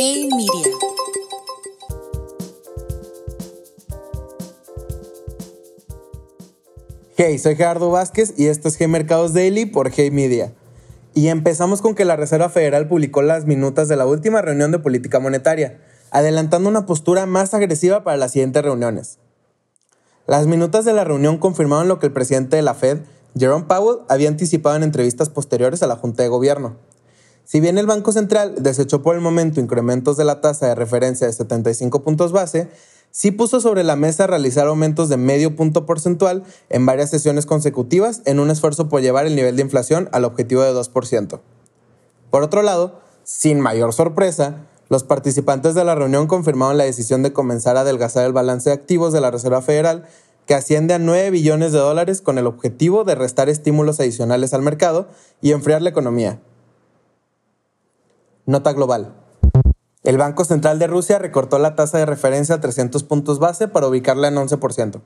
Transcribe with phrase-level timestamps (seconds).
[0.00, 0.76] Hey Media.
[7.16, 10.52] Hey, soy Gerardo Vázquez y esto es G Mercados Daily por Hey Media.
[11.14, 14.78] Y empezamos con que la Reserva Federal publicó las minutas de la última reunión de
[14.78, 15.80] política monetaria,
[16.12, 19.18] adelantando una postura más agresiva para las siguientes reuniones.
[20.28, 22.98] Las minutas de la reunión confirmaron lo que el presidente de la Fed,
[23.36, 26.76] Jerome Powell, había anticipado en entrevistas posteriores a la Junta de Gobierno.
[27.48, 31.26] Si bien el Banco Central desechó por el momento incrementos de la tasa de referencia
[31.26, 32.68] de 75 puntos base,
[33.10, 38.20] sí puso sobre la mesa realizar aumentos de medio punto porcentual en varias sesiones consecutivas
[38.26, 41.40] en un esfuerzo por llevar el nivel de inflación al objetivo de 2%.
[42.28, 47.32] Por otro lado, sin mayor sorpresa, los participantes de la reunión confirmaron la decisión de
[47.32, 50.06] comenzar a adelgazar el balance de activos de la Reserva Federal,
[50.44, 54.60] que asciende a 9 billones de dólares con el objetivo de restar estímulos adicionales al
[54.60, 55.08] mercado
[55.40, 56.42] y enfriar la economía.
[58.48, 59.12] Nota global.
[60.04, 63.88] El Banco Central de Rusia recortó la tasa de referencia a 300 puntos base para
[63.88, 65.02] ubicarla en 11%.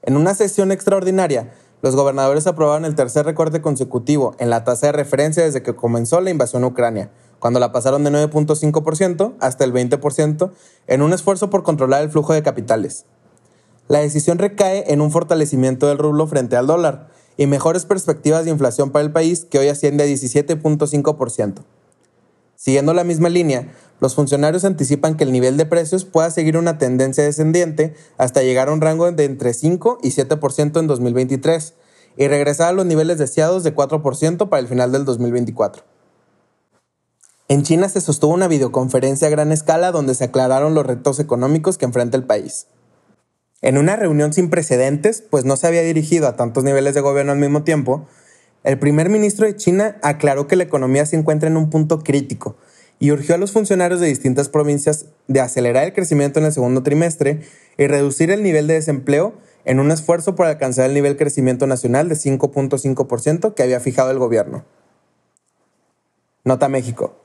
[0.00, 4.92] En una sesión extraordinaria, los gobernadores aprobaron el tercer recorte consecutivo en la tasa de
[4.92, 9.74] referencia desde que comenzó la invasión a Ucrania, cuando la pasaron de 9.5% hasta el
[9.74, 10.50] 20%
[10.86, 13.04] en un esfuerzo por controlar el flujo de capitales.
[13.86, 18.50] La decisión recae en un fortalecimiento del rublo frente al dólar y mejores perspectivas de
[18.50, 21.64] inflación para el país que hoy asciende a 17.5%.
[22.60, 26.76] Siguiendo la misma línea, los funcionarios anticipan que el nivel de precios pueda seguir una
[26.76, 31.72] tendencia descendiente hasta llegar a un rango de entre 5 y 7% en 2023
[32.18, 35.84] y regresar a los niveles deseados de 4% para el final del 2024.
[37.48, 41.78] En China se sostuvo una videoconferencia a gran escala donde se aclararon los retos económicos
[41.78, 42.66] que enfrenta el país.
[43.62, 47.32] En una reunión sin precedentes, pues no se había dirigido a tantos niveles de gobierno
[47.32, 48.06] al mismo tiempo,
[48.64, 52.56] el primer ministro de China aclaró que la economía se encuentra en un punto crítico
[52.98, 56.82] y urgió a los funcionarios de distintas provincias de acelerar el crecimiento en el segundo
[56.82, 57.40] trimestre
[57.78, 59.32] y reducir el nivel de desempleo
[59.64, 64.10] en un esfuerzo por alcanzar el nivel de crecimiento nacional de 5.5% que había fijado
[64.10, 64.64] el gobierno.
[66.44, 67.16] Nota México.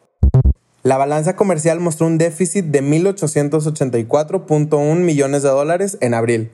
[0.84, 6.52] La balanza comercial mostró un déficit de 1.884.1 millones de dólares en abril,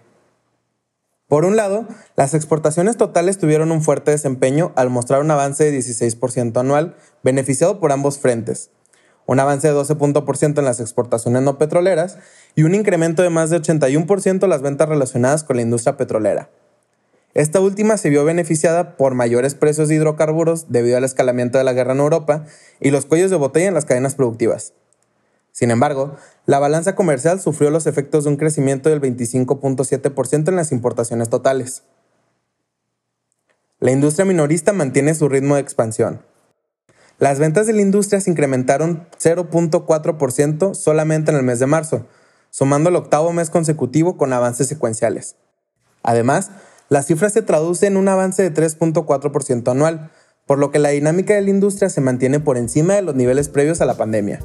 [1.32, 1.88] por un lado,
[2.18, 7.80] las exportaciones totales tuvieron un fuerte desempeño al mostrar un avance de 16% anual, beneficiado
[7.80, 8.70] por ambos frentes,
[9.28, 12.18] un avance de 12% en las exportaciones no petroleras
[12.54, 16.50] y un incremento de más de 81% en las ventas relacionadas con la industria petrolera.
[17.34, 21.72] Esta última se vio beneficiada por mayores precios de hidrocarburos debido al escalamiento de la
[21.72, 22.44] guerra en Europa
[22.82, 24.74] y los cuellos de botella en las cadenas productivas.
[25.52, 30.72] Sin embargo, la balanza comercial sufrió los efectos de un crecimiento del 25.7% en las
[30.72, 31.84] importaciones totales.
[33.80, 36.22] La industria minorista mantiene su ritmo de expansión.
[37.18, 42.06] Las ventas de la industria se incrementaron 0.4% solamente en el mes de marzo,
[42.50, 45.36] sumando el octavo mes consecutivo con avances secuenciales.
[46.04, 46.52] Además,
[46.90, 50.12] la cifra se traduce en un avance de 3.4% anual,
[50.46, 53.50] por lo que la dinámica de la industria se mantiene por encima de los niveles
[53.50, 54.40] previos a la pandemia.